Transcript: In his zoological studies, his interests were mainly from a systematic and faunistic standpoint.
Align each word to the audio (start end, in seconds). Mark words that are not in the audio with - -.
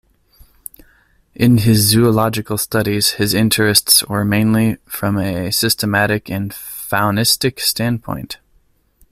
In 1.35 1.59
his 1.59 1.89
zoological 1.91 2.57
studies, 2.57 3.11
his 3.11 3.35
interests 3.35 4.03
were 4.05 4.25
mainly 4.25 4.77
from 4.87 5.19
a 5.19 5.51
systematic 5.51 6.27
and 6.27 6.51
faunistic 6.51 7.59
standpoint. 7.59 8.39